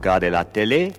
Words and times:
Regardez 0.00 0.30
la 0.30 0.46
télé 0.46 0.92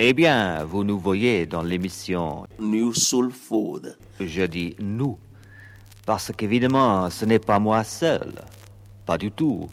Eh 0.00 0.12
bien, 0.12 0.64
vous 0.64 0.82
nous 0.82 0.98
voyez 0.98 1.46
dans 1.46 1.62
l'émission 1.62 2.44
New 2.58 2.92
Soul 2.92 3.30
Food. 3.30 3.96
Je 4.18 4.42
dis 4.42 4.74
nous. 4.80 5.16
Parce 6.04 6.32
qu'évidemment, 6.36 7.08
ce 7.08 7.24
n'est 7.24 7.38
pas 7.38 7.60
moi 7.60 7.84
seul. 7.84 8.32
Pas 9.06 9.16
du 9.16 9.30
tout. 9.30 9.68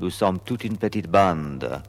Nous 0.00 0.10
sommes 0.10 0.38
toute 0.40 0.64
une 0.64 0.76
petite 0.76 1.08
bande, 1.08 1.80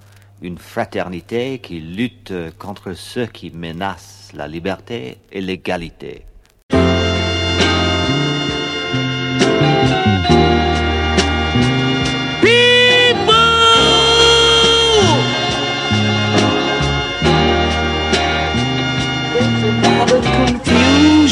une 0.42 0.58
fraternité 0.58 1.60
qui 1.60 1.82
lutte 1.82 2.34
contre 2.58 2.94
ceux 2.94 3.26
qui 3.26 3.52
menacent 3.52 4.32
la 4.34 4.48
liberté 4.48 5.18
et 5.34 5.42
l'égalité. 5.42 6.24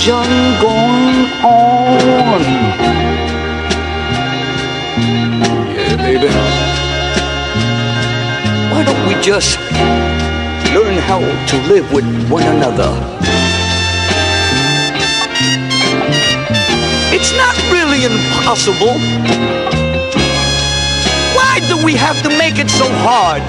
Confusion 0.01 0.61
going 0.61 1.29
on. 1.43 2.41
Yeah, 5.75 5.95
baby. 5.97 6.27
Why 8.71 8.83
don't 8.83 9.07
we 9.07 9.21
just 9.21 9.59
learn 10.73 10.97
how 10.97 11.19
to 11.19 11.57
live 11.67 11.91
with 11.93 12.05
one 12.31 12.43
another? 12.43 12.91
It's 17.13 17.33
not 17.33 17.55
really 17.71 18.05
impossible. 18.05 18.97
Why 21.35 21.59
do 21.67 21.85
we 21.85 21.93
have 21.93 22.21
to 22.23 22.29
make 22.29 22.57
it 22.57 22.69
so 22.69 22.87
hard 22.89 23.43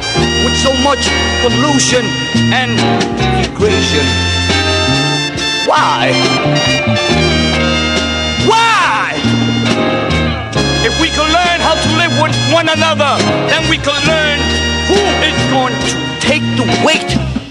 with 0.45 0.57
so 0.59 0.75
much 0.83 1.09
pollution 1.41 2.05
and 2.53 2.77
degradation? 3.43 4.22
Why? 5.67 6.11
Why? 8.47 9.15
If 10.85 11.01
we 11.01 11.09
can 11.09 11.29
learn 11.31 11.61
how 11.61 11.75
to 11.75 11.89
live 11.97 12.13
with 12.21 12.35
one 12.53 12.69
another, 12.69 13.17
then 13.47 13.71
we 13.71 13.79
can 13.79 13.95
learn 14.07 14.39
who 14.89 14.99
is 15.23 15.39
going 15.51 15.75
to 15.87 16.21
take 16.21 16.43
the 16.57 16.67
weight. 16.85 17.42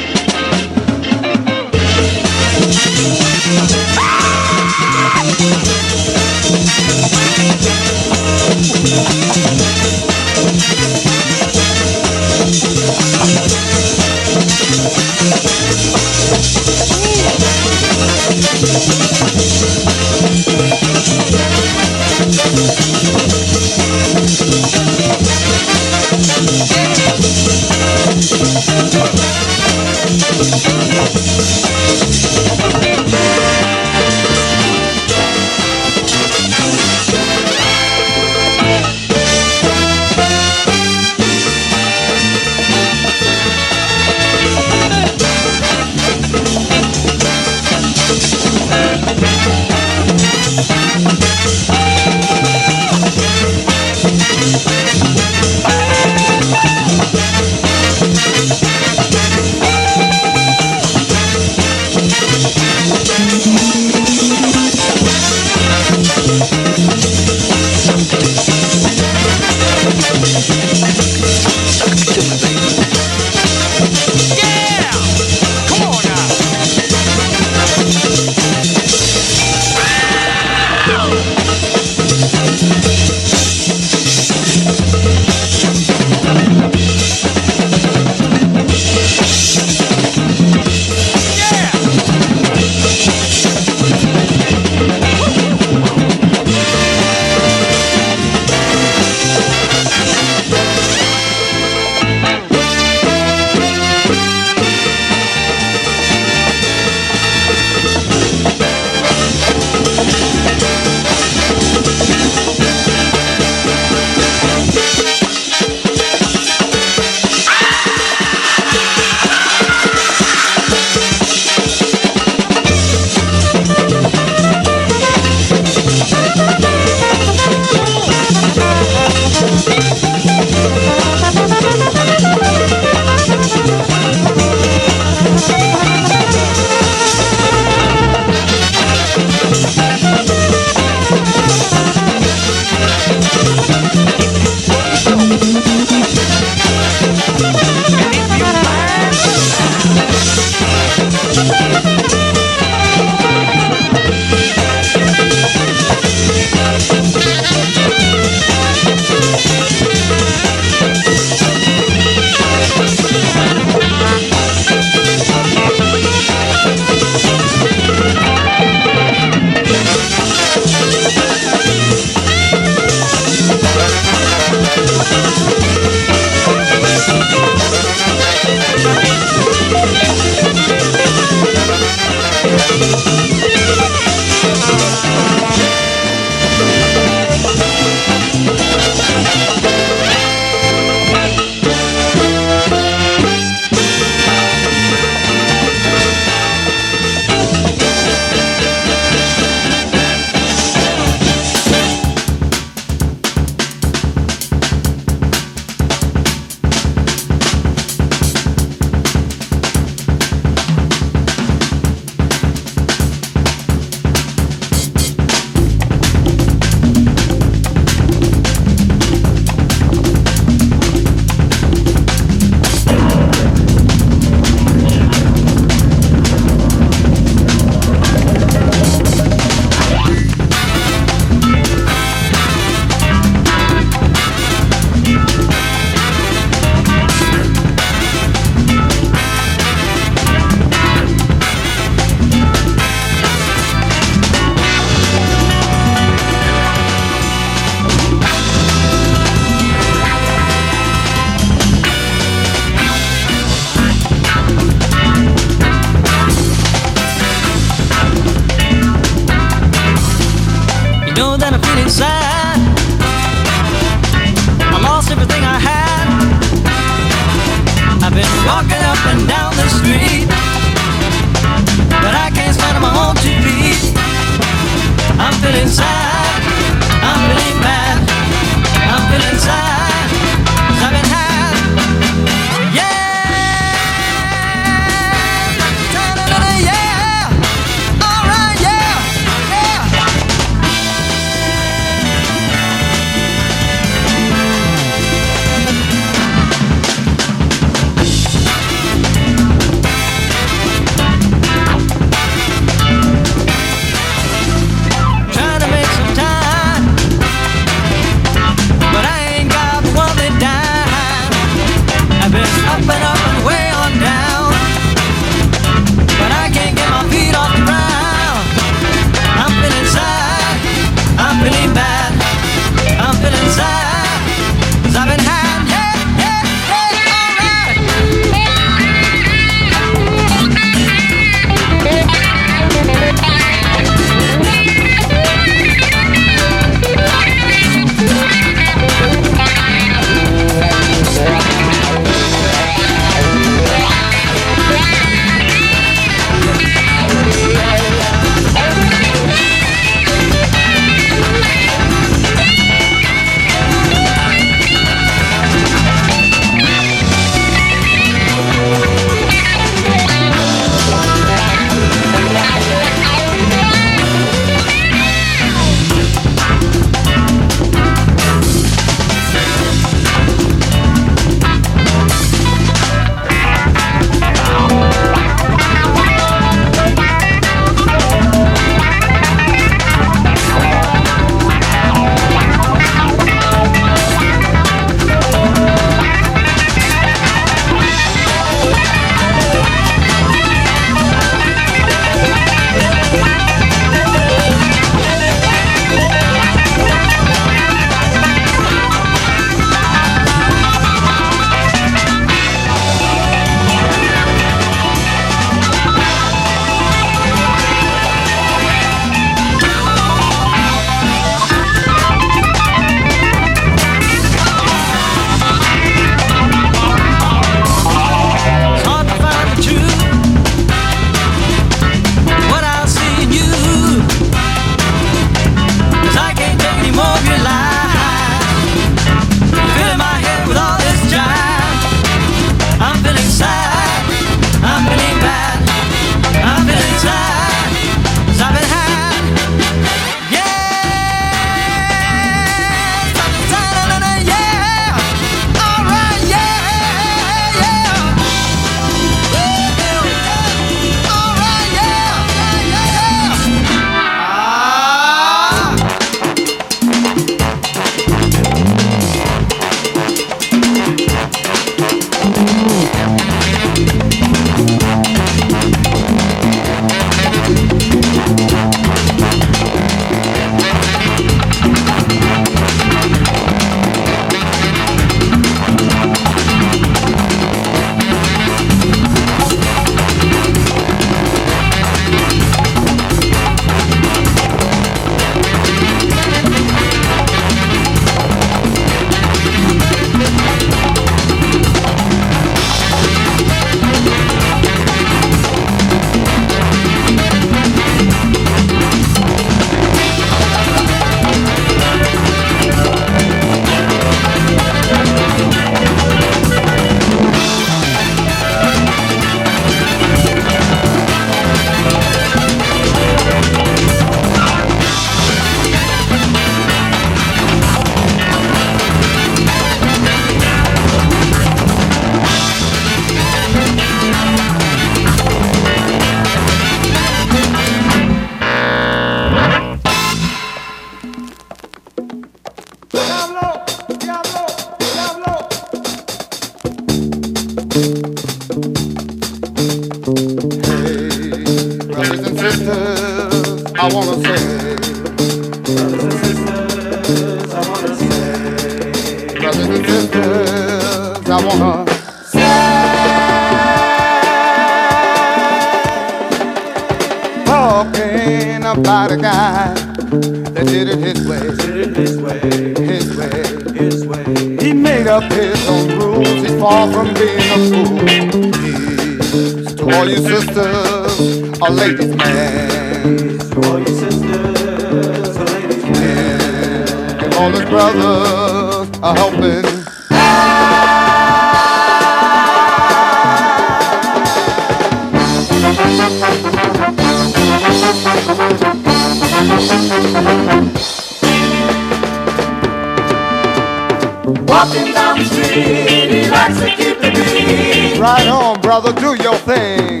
To 596.68 596.76
keep 596.76 596.98
the 597.00 597.10
beat. 597.10 597.98
Right 597.98 598.26
on, 598.26 598.60
brother, 598.60 598.92
do 598.92 599.14
your 599.22 599.36
thing. 599.36 600.00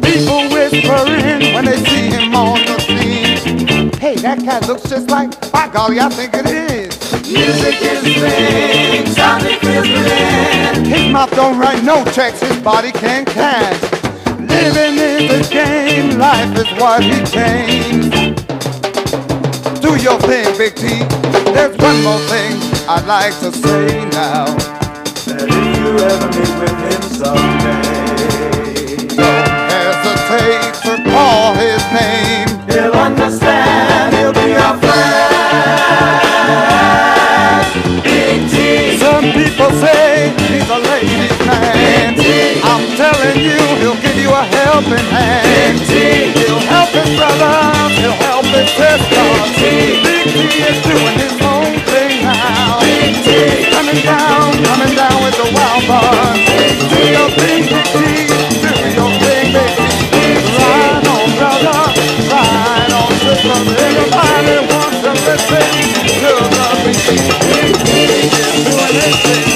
People 0.00 0.48
whispering 0.50 1.54
when 1.54 1.64
they 1.64 1.76
see 1.76 2.10
him 2.10 2.34
on 2.34 2.58
the 2.64 2.78
scene. 2.80 3.92
Hey, 3.98 4.16
that 4.16 4.40
cat 4.40 4.66
looks 4.66 4.88
just 4.88 5.10
like, 5.10 5.30
by 5.52 5.68
golly, 5.68 6.00
I 6.00 6.08
think 6.08 6.34
it 6.34 6.46
is. 6.46 6.98
Music 7.30 7.80
is 7.80 8.02
thing, 8.02 9.06
sounding 9.06 9.58
feels 9.60 9.86
His 10.86 11.12
mouth 11.12 11.30
don't 11.32 11.58
write 11.58 11.82
no 11.84 12.04
checks, 12.12 12.40
his 12.40 12.58
body 12.60 12.90
can't 12.92 13.28
cash. 13.28 13.80
Living 14.40 14.98
is 14.98 15.48
a 15.48 15.52
game, 15.52 16.18
life 16.18 16.56
is 16.56 16.70
what 16.80 17.02
he 17.04 17.22
changed. 17.26 18.40
Do 19.80 19.96
your 19.96 20.18
thing, 20.20 20.46
Big 20.58 20.74
T. 20.74 20.88
There's 21.52 21.76
one 21.78 22.02
more 22.02 22.18
thing 22.28 22.52
I'd 22.88 23.04
like 23.06 23.38
to 23.40 23.52
say 23.52 24.08
now. 24.10 24.69
Big 38.02 38.48
T. 38.50 38.98
Some 38.98 39.32
people 39.32 39.70
say 39.82 40.30
he's 40.46 40.68
a 40.70 40.78
ladies' 40.78 41.38
man. 41.46 42.14
I'm 42.62 42.86
telling 42.96 43.40
you, 43.40 43.58
he'll 43.80 44.00
give 44.00 44.16
you 44.16 44.30
a 44.30 44.42
helping 44.42 45.06
hand. 45.10 45.78
He'll 46.38 46.60
help 46.70 46.90
his 46.90 47.16
brothers, 47.16 47.98
he'll 47.98 48.20
help 48.28 48.46
his 48.46 48.70
sisters. 48.78 49.50
Big 49.58 50.24
T 50.30 50.62
is 50.70 50.78
doing 50.82 51.18
his 51.18 51.34
own 51.42 51.72
thing 51.90 52.22
now. 52.22 52.80
Coming 53.90 54.04
down, 54.04 54.52
coming 54.62 54.94
down 54.94 55.18
with 55.24 55.34
the 55.34 55.50
wild 55.50 55.82
bun. 55.90 56.38
Do 56.94 57.00
your 57.10 57.26
thing, 57.34 57.66
Big 57.66 58.30
Do 58.30 58.70
your 58.94 59.10
thing, 59.18 59.50
T. 59.50 60.38
Ride 60.54 61.06
on, 61.10 61.26
brother. 61.34 61.90
Ride 62.30 62.92
on, 62.94 63.10
sister. 63.18 63.50
Everybody 63.50 64.62
wants 64.70 64.98
to 65.02 65.10
listen 65.26 65.66
to 66.22 66.30
the 66.54 66.66
Big 66.86 66.98
T. 67.02 67.18
Big 67.50 67.74
T 67.82 67.90
is 68.06 68.62
doing 68.62 68.94
his 68.94 69.16
thing, 69.26 69.49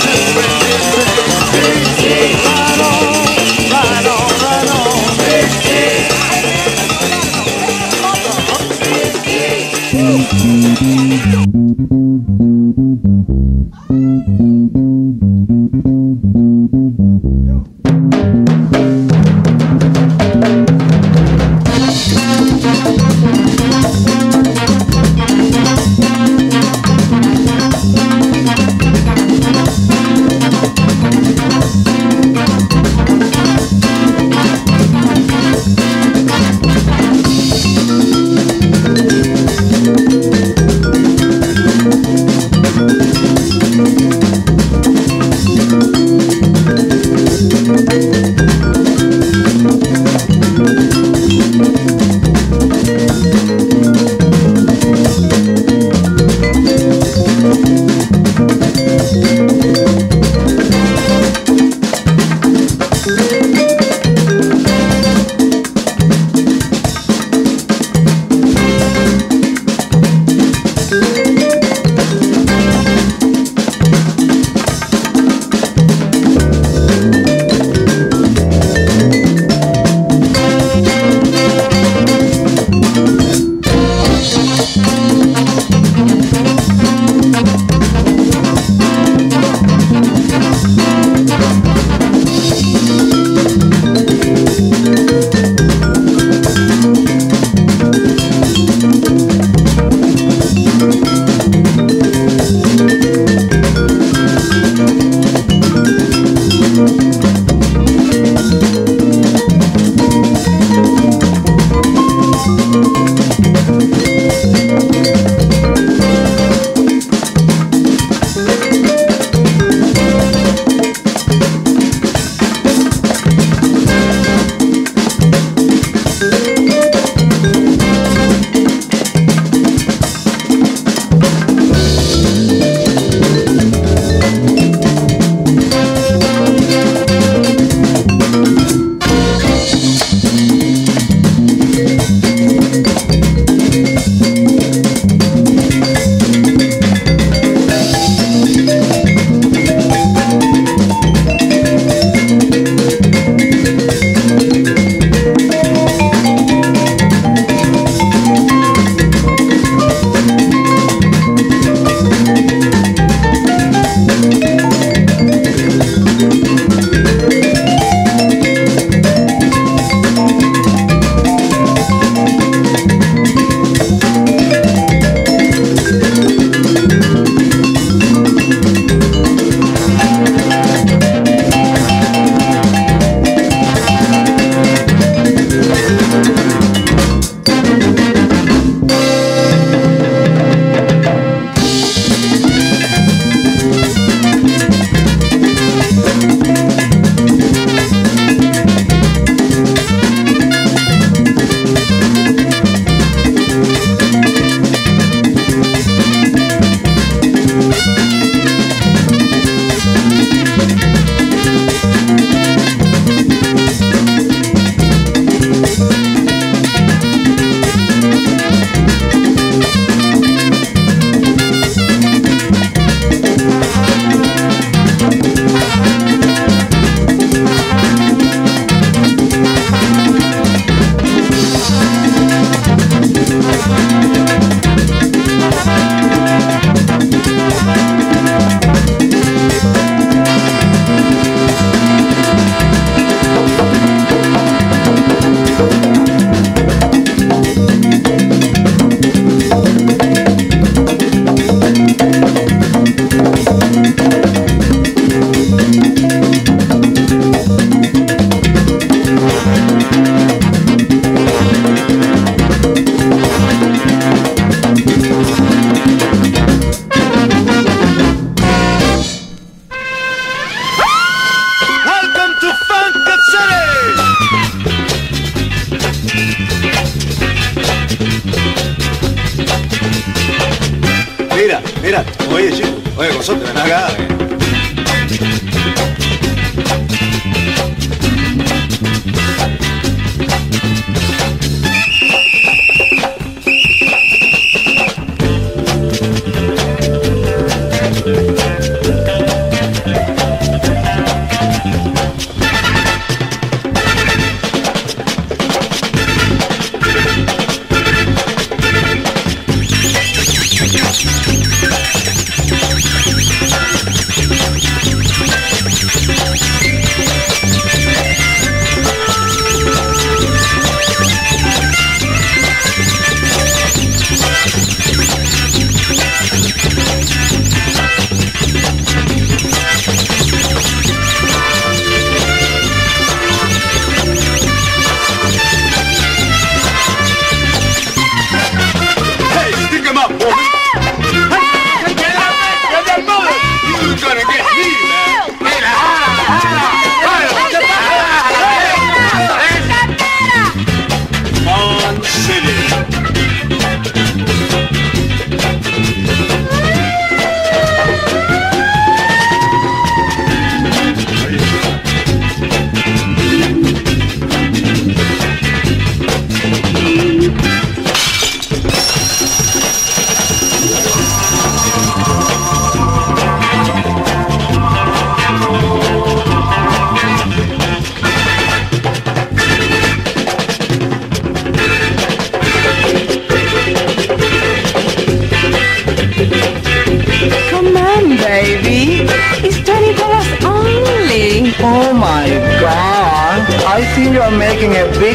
Oye, 282.32 282.50
chico, 282.52 282.68
oye, 282.96 283.10
vosotros, 283.12 283.52
ven. 283.54 283.66
Eh. 283.66 284.13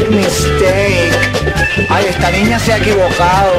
mistake. 0.09 1.11
Ay, 1.89 2.05
esta 2.09 2.31
niña 2.31 2.59
se 2.59 2.73
ha 2.73 2.77
equivocado. 2.77 3.53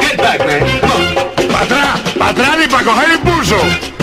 Get 0.00 0.16
back, 0.18 0.40
man. 0.46 1.48
Para 1.50 1.64
atrás, 1.64 2.00
para 2.18 2.30
atrás 2.30 2.56
y 2.64 2.68
para 2.68 2.84
coger 2.84 3.04
el 3.10 3.14
impulso. 3.16 3.95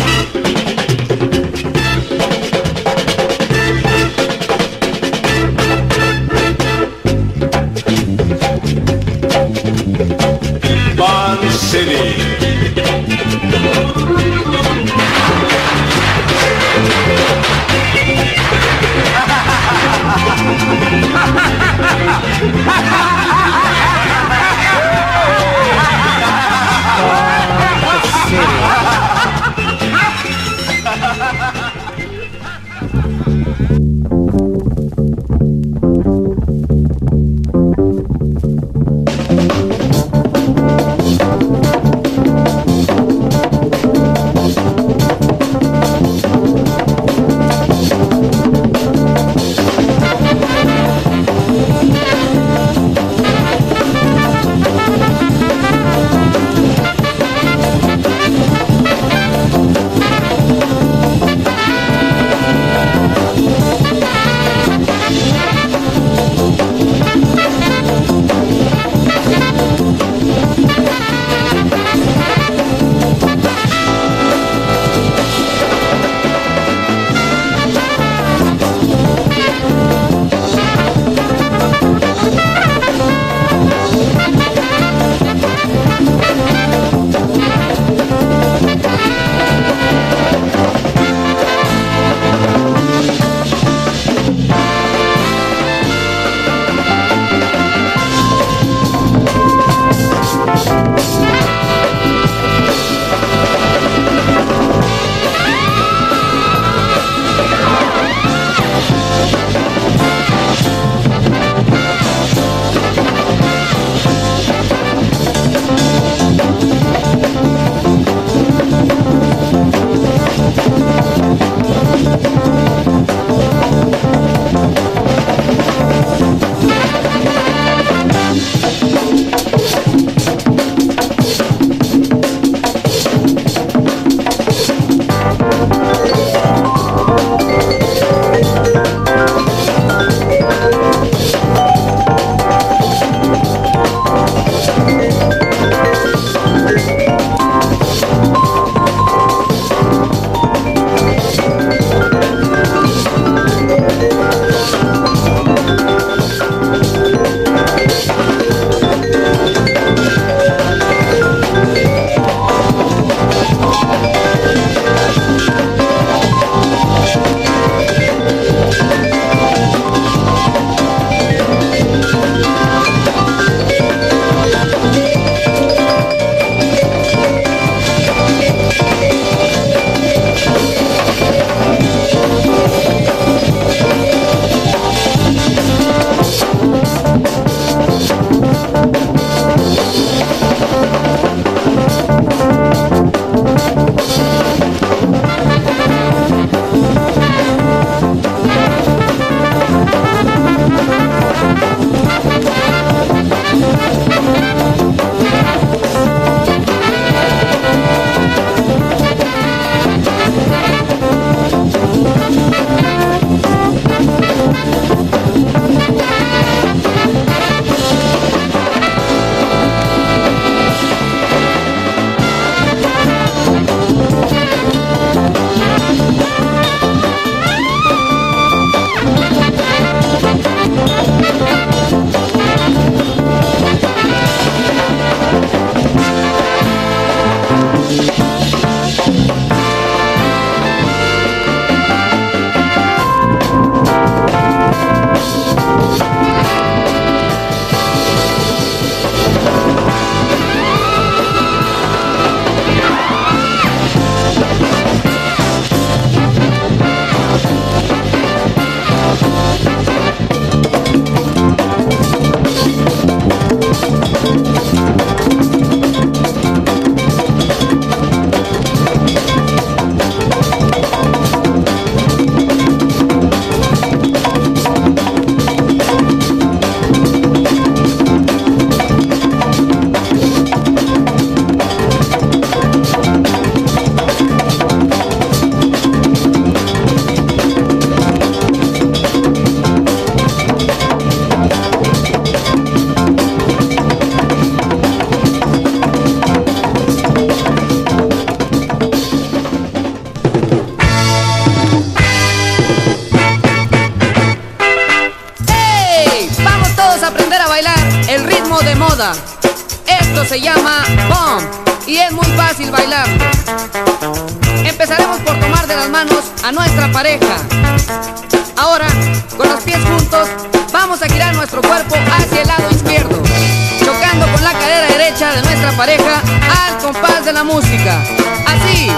Así. 328.45 328.89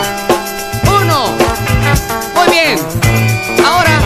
Uno. 0.88 1.32
Muy 2.36 2.50
bien. 2.50 2.80
Ahora, 3.66 4.00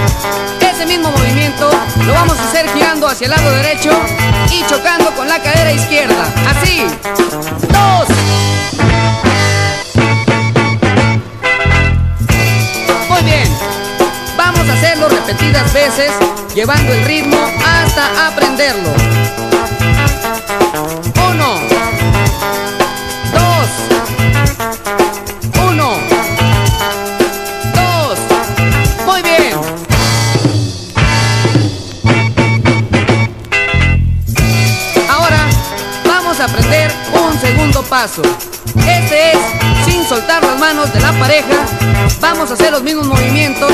ese 0.61 0.85
mismo 0.85 1.11
movimiento 1.11 1.69
lo 2.05 2.13
vamos 2.13 2.37
a 2.39 2.43
hacer 2.43 2.67
girando 2.73 3.07
hacia 3.07 3.25
el 3.25 3.31
lado 3.31 3.51
derecho 3.51 3.91
y 4.51 4.63
chocando 4.65 5.11
con 5.15 5.27
la 5.27 5.39
cadera 5.41 5.71
izquierda. 5.71 6.25
Así. 6.49 6.85
Dos. 7.71 8.07
Muy 13.09 13.21
bien. 13.23 13.47
Vamos 14.37 14.69
a 14.69 14.73
hacerlo 14.73 15.09
repetidas 15.09 15.73
veces, 15.73 16.11
llevando 16.55 16.93
el 16.93 17.05
ritmo 17.05 17.37
hasta 17.65 18.27
aprenderlo. 18.27 18.89
paso. 37.89 38.21
Este 38.75 39.31
es 39.31 39.37
sin 39.85 40.05
soltar 40.05 40.43
las 40.43 40.59
manos 40.59 40.93
de 40.93 40.99
la 40.99 41.11
pareja. 41.13 41.65
Vamos 42.21 42.51
a 42.51 42.53
hacer 42.53 42.71
los 42.71 42.83
mismos 42.83 43.07
movimientos, 43.07 43.71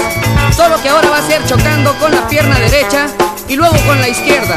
solo 0.56 0.82
que 0.82 0.90
ahora 0.90 1.10
va 1.10 1.18
a 1.18 1.28
ser 1.28 1.46
chocando 1.46 1.94
con 2.00 2.12
la 2.12 2.26
pierna 2.28 2.58
derecha 2.58 3.08
y 3.48 3.56
luego 3.56 3.76
con 3.86 4.00
la 4.00 4.08
izquierda. 4.08 4.56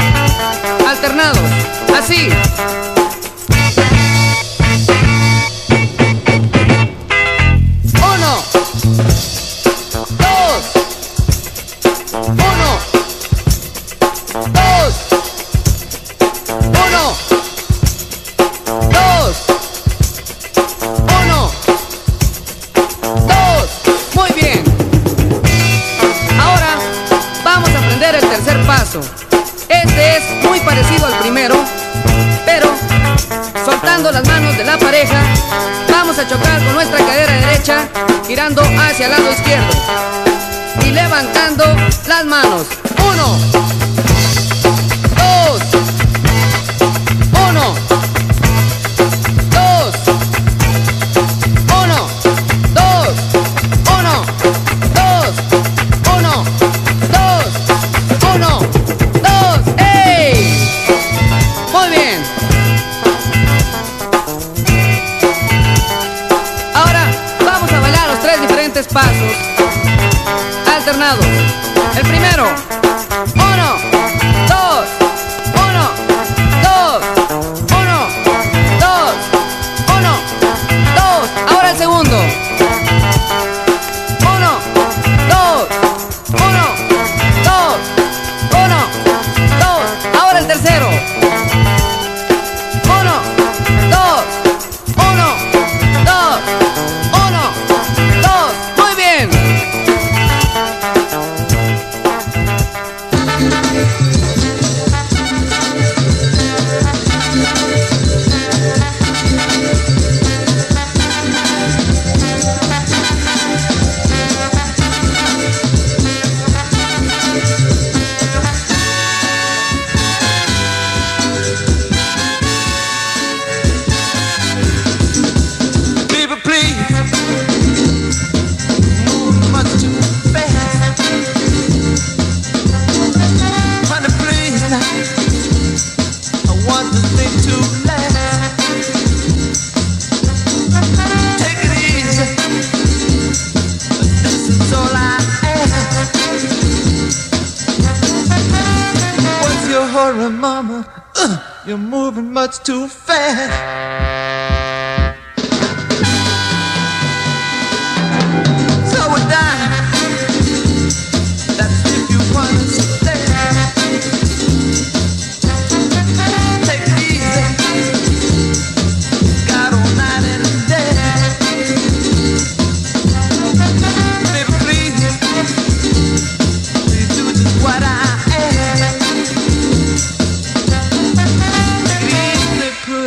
Alternados. 0.89 1.43
Así. 1.99 2.29
El 71.01 72.03
primero. 72.09 72.78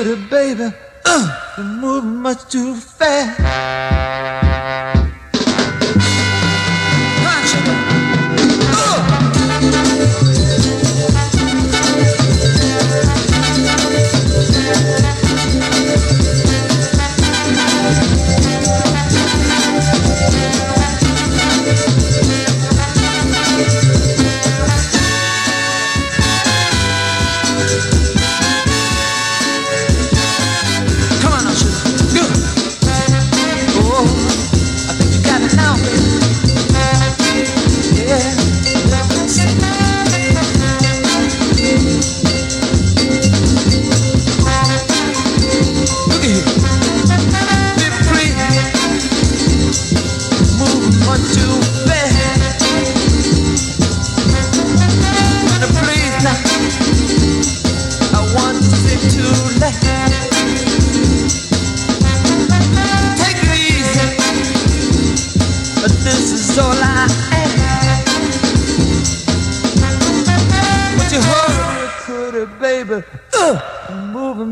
pretty 0.04 0.22
baby, 0.30 0.74
uh, 1.06 1.54
you're 1.58 1.66
moving 1.66 2.16
much 2.18 2.50
too 2.52 2.74
fast. 2.76 4.41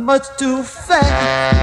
much 0.10 0.26
too 0.40 0.64
fast. 0.64 1.59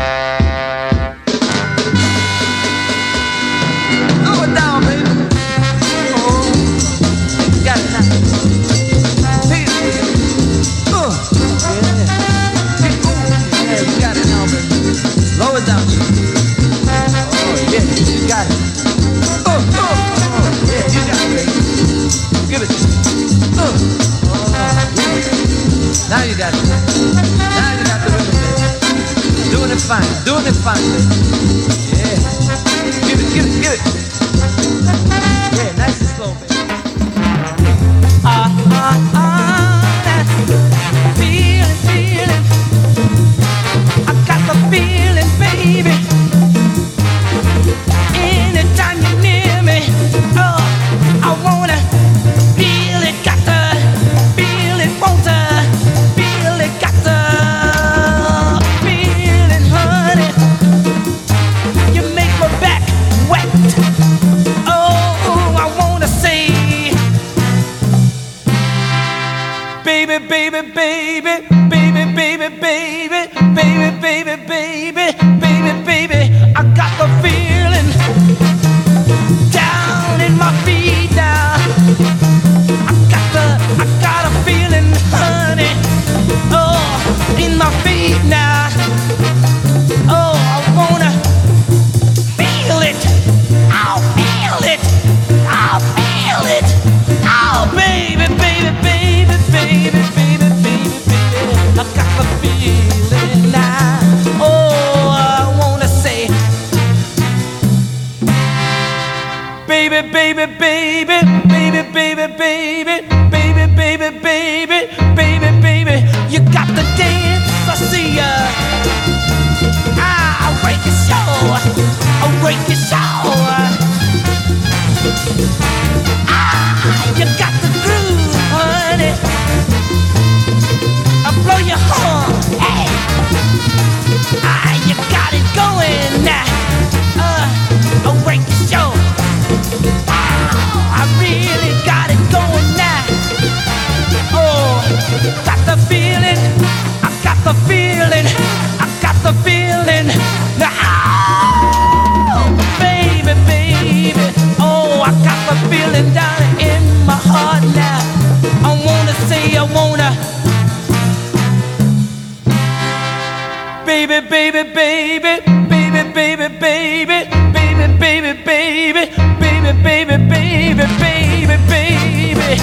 baby, 164.29 164.63
baby, 164.75 165.41
baby, 165.69 166.03
baby, 166.13 166.49
baby, 166.59 167.29
baby, 167.55 167.99
baby, 167.99 168.33
baby, 168.45 169.07
baby, 169.41 169.83
baby, 169.83 170.17
baby, 170.29 170.87
baby, 170.99 171.57
baby. 171.69 172.61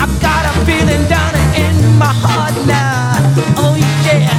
I 0.00 0.06
got 0.20 0.44
a 0.46 0.52
feeling 0.64 1.04
down 1.08 1.34
in 1.56 1.98
my 1.98 2.12
heart 2.12 2.54
now. 2.66 3.14
Oh 3.56 3.74
yeah, 4.04 4.30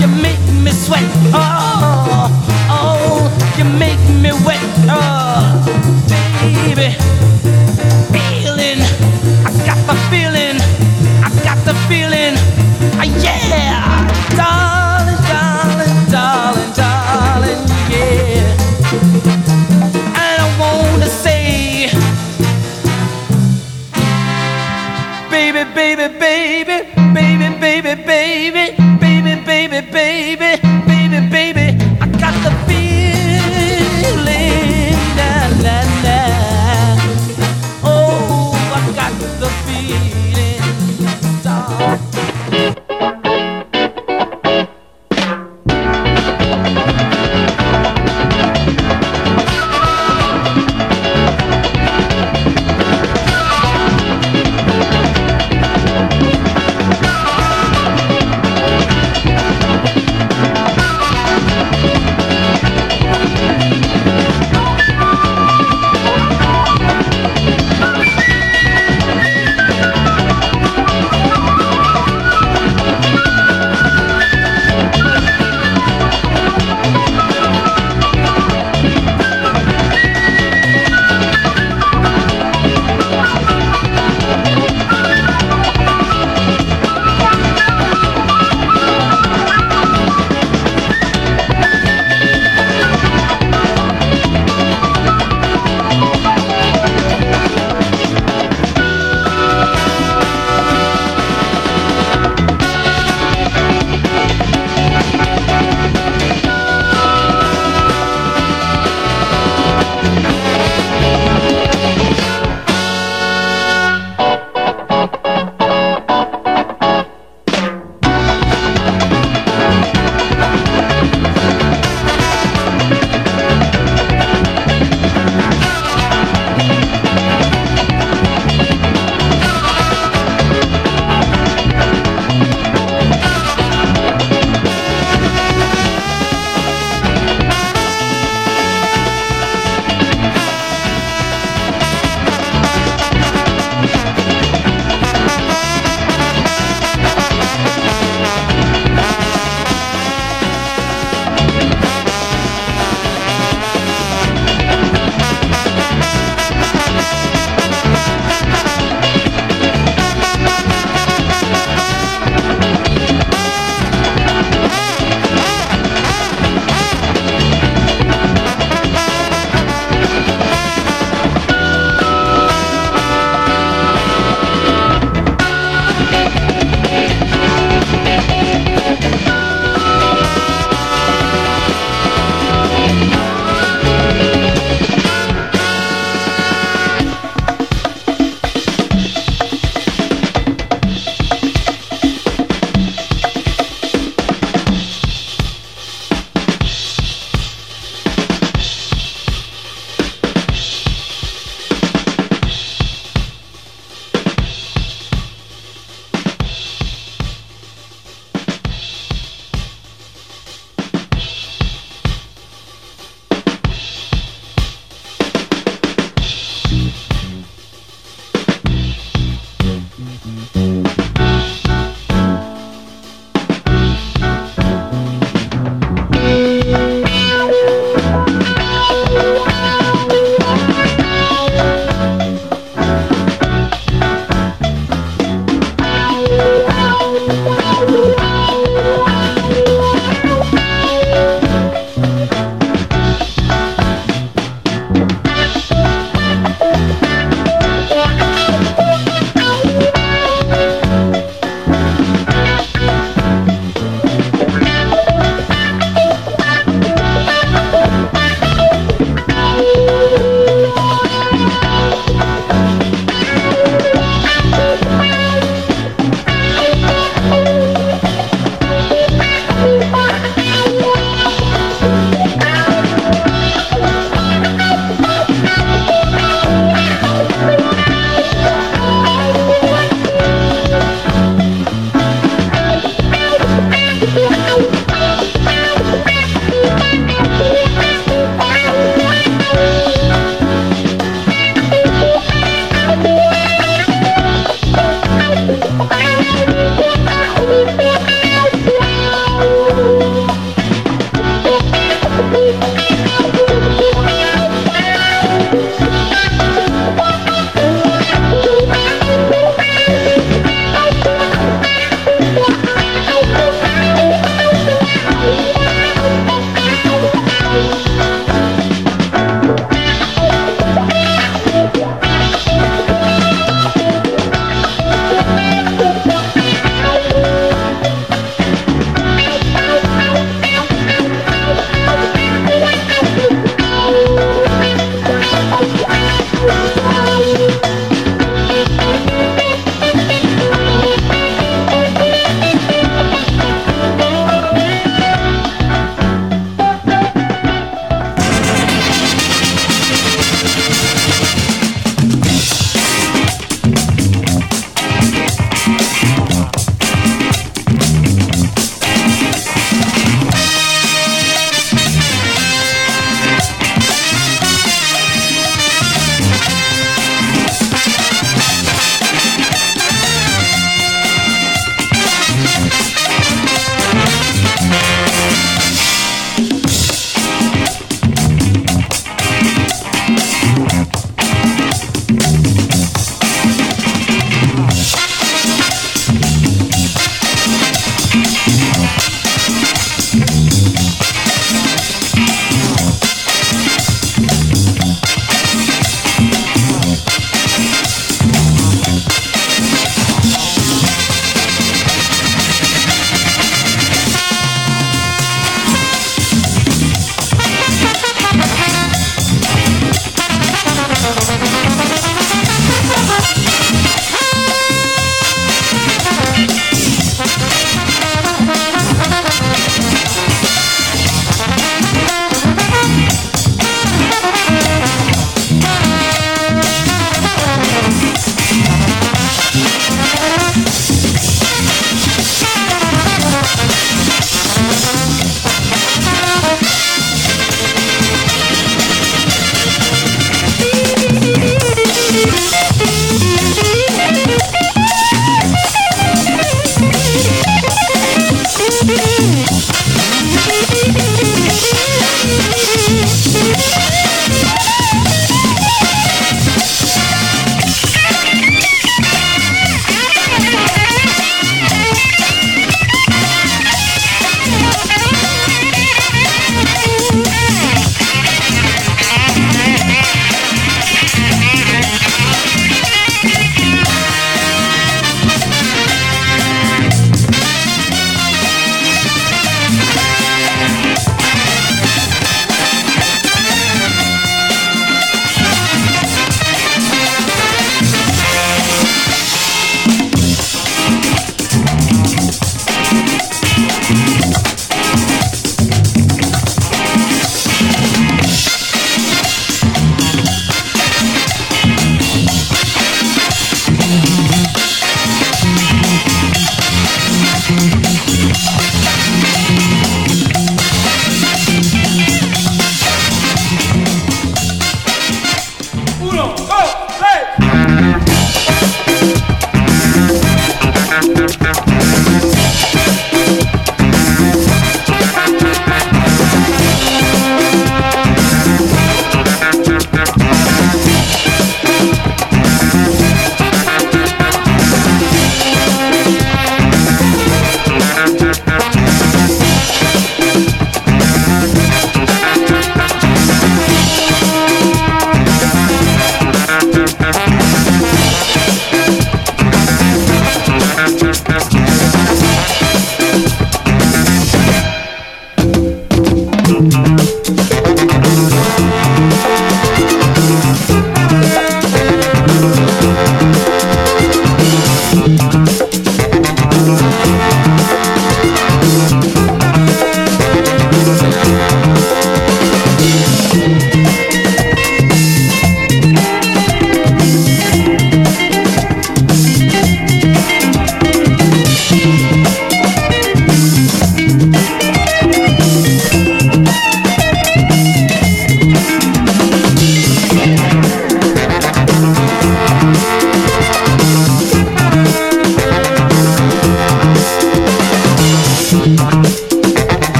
you 0.00 0.08
make 0.22 0.40
me 0.64 0.72
sweat. 0.72 1.04
Oh, 1.32 2.28
oh, 2.70 3.30
you 3.58 3.64
make 3.64 4.00
me 4.22 4.32
wet. 4.44 4.60
Oh, 4.88 5.62
baby. 6.08 6.96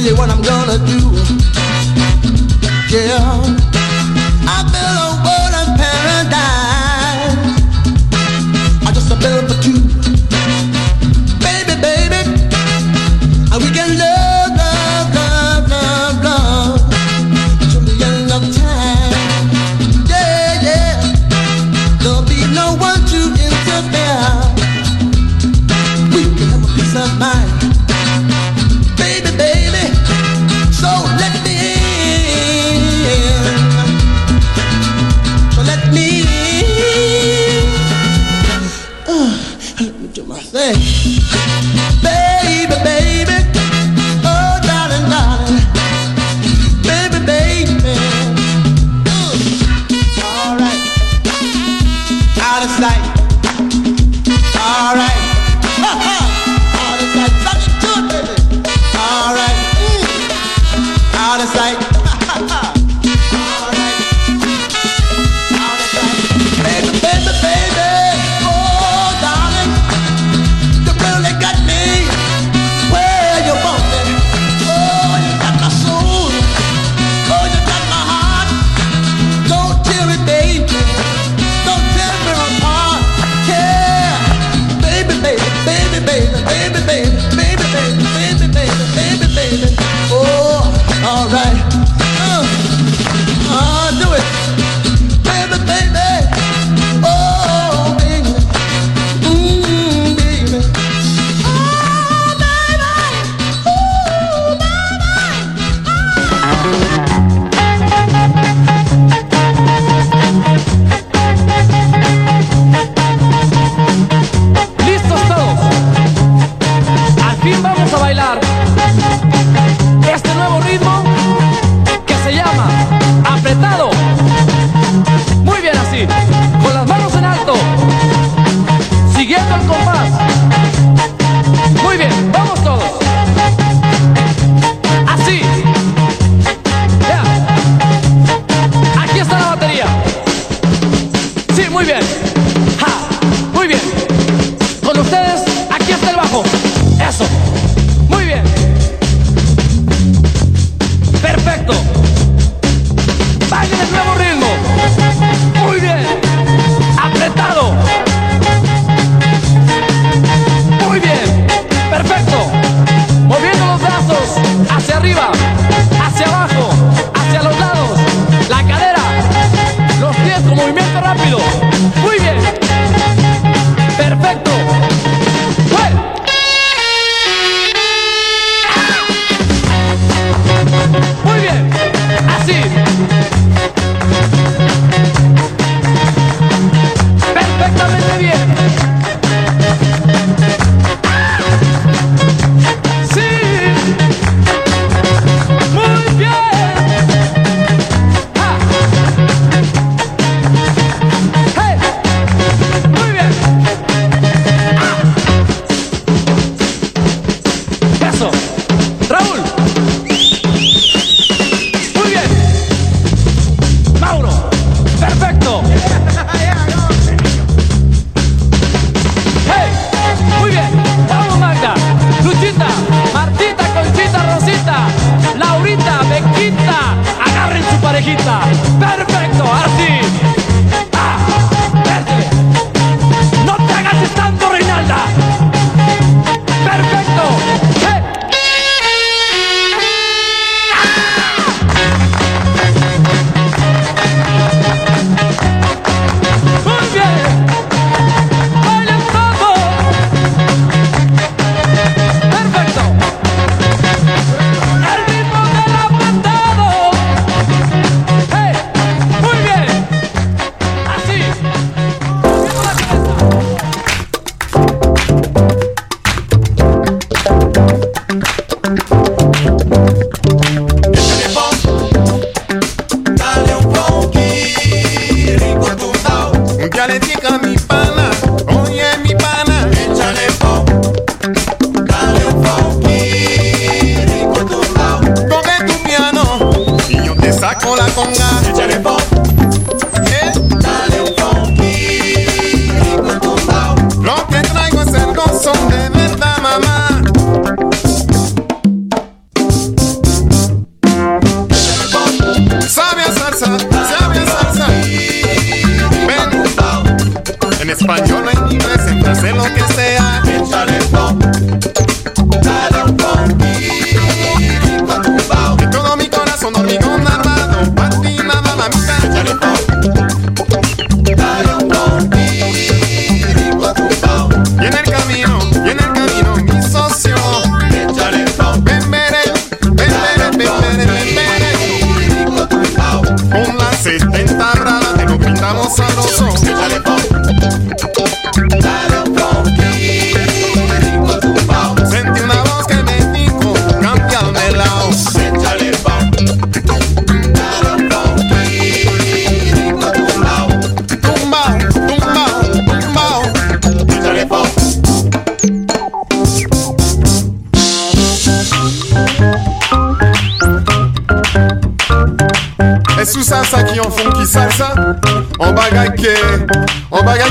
Tell 0.00 0.06
you 0.06 0.16
what 0.16 0.30
I'm 0.30 0.40
gonna 0.42 0.78
do. 0.86 1.10
Yeah, 2.88 3.42
I 4.46 4.62
built 4.70 5.07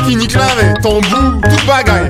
qui 0.08 0.16
nique 0.16 0.36
la 0.36 0.74
Ton 0.82 1.01
bout, 1.01 1.41
tout 1.41 1.68
bagaille 1.68 2.10